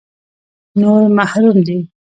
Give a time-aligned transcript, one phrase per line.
[0.79, 1.79] نور محروم دي.